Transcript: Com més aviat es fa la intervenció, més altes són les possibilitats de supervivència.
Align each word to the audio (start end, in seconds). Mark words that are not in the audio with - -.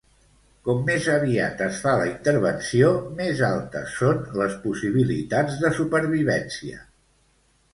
Com 0.67 0.79
més 0.85 1.09
aviat 1.15 1.59
es 1.65 1.81
fa 1.83 1.93
la 1.99 2.07
intervenció, 2.11 2.89
més 3.19 3.43
altes 3.49 3.93
són 3.99 4.25
les 4.41 4.57
possibilitats 4.65 5.63
de 5.67 5.73
supervivència. 5.83 6.83